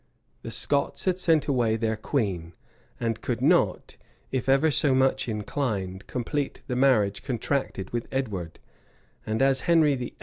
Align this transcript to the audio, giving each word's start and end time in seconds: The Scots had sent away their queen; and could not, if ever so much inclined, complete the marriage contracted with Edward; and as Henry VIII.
The 0.41 0.49
Scots 0.49 1.05
had 1.05 1.19
sent 1.19 1.45
away 1.47 1.75
their 1.75 1.95
queen; 1.95 2.53
and 2.99 3.21
could 3.21 3.39
not, 3.39 3.97
if 4.31 4.49
ever 4.49 4.71
so 4.71 4.95
much 4.95 5.29
inclined, 5.29 6.07
complete 6.07 6.63
the 6.65 6.75
marriage 6.75 7.21
contracted 7.21 7.91
with 7.91 8.07
Edward; 8.11 8.57
and 9.27 9.43
as 9.43 9.59
Henry 9.59 9.93
VIII. 9.93 10.15